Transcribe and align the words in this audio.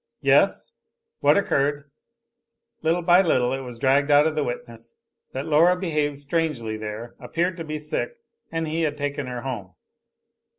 Yes. 0.23 0.73
What 1.19 1.37
occurred? 1.37 1.91
Little 2.81 3.03
by 3.03 3.21
little 3.21 3.53
it 3.53 3.59
was 3.59 3.77
dragged 3.77 4.09
out 4.09 4.25
of 4.25 4.33
the 4.33 4.43
witness 4.43 4.95
that 5.33 5.45
Laura 5.45 5.73
had 5.73 5.79
behaved 5.81 6.17
strangely 6.17 6.75
there, 6.75 7.13
appeared 7.19 7.55
to 7.57 7.63
be 7.63 7.77
sick, 7.77 8.15
and 8.51 8.67
he 8.67 8.81
had 8.81 8.97
taken 8.97 9.27
her 9.27 9.41
home. 9.41 9.75